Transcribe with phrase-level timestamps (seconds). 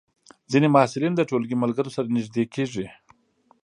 [0.51, 2.87] ځینې محصلین د ټولګي ملګرو سره نږدې کېږي.